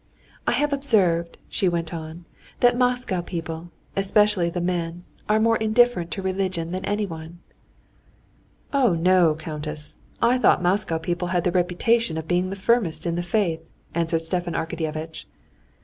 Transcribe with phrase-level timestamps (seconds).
[0.47, 2.25] "I have observed," she went on,
[2.59, 7.37] "that Moscow people, especially the men, are more indifferent to religion than anyone."
[8.73, 13.13] "Oh, no, countess, I thought Moscow people had the reputation of being the firmest in
[13.13, 13.59] the faith,"
[13.93, 15.25] answered Stepan Arkadyevitch.